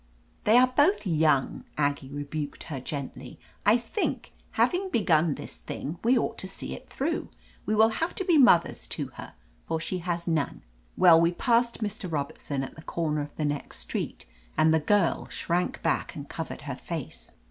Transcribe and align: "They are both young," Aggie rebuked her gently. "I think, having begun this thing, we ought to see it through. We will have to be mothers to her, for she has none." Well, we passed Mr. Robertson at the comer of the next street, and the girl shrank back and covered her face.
"They 0.45 0.57
are 0.57 0.73
both 0.75 1.05
young," 1.05 1.63
Aggie 1.77 2.09
rebuked 2.09 2.63
her 2.63 2.79
gently. 2.79 3.39
"I 3.67 3.77
think, 3.77 4.33
having 4.53 4.89
begun 4.89 5.35
this 5.35 5.57
thing, 5.57 5.99
we 6.03 6.17
ought 6.17 6.39
to 6.39 6.47
see 6.47 6.73
it 6.73 6.89
through. 6.89 7.29
We 7.67 7.75
will 7.75 7.89
have 7.89 8.15
to 8.15 8.25
be 8.25 8.35
mothers 8.39 8.87
to 8.87 9.09
her, 9.17 9.35
for 9.67 9.79
she 9.79 9.99
has 9.99 10.27
none." 10.27 10.63
Well, 10.97 11.21
we 11.21 11.31
passed 11.31 11.83
Mr. 11.83 12.11
Robertson 12.11 12.63
at 12.63 12.73
the 12.73 12.81
comer 12.81 13.21
of 13.21 13.35
the 13.35 13.45
next 13.45 13.77
street, 13.77 14.25
and 14.57 14.73
the 14.73 14.79
girl 14.79 15.27
shrank 15.29 15.83
back 15.83 16.15
and 16.15 16.27
covered 16.27 16.63
her 16.63 16.75
face. 16.75 17.33